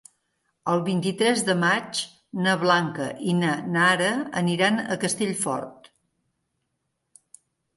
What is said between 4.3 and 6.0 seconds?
aniran a Castellfort.